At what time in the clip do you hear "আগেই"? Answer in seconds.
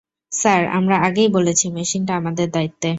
0.99-1.29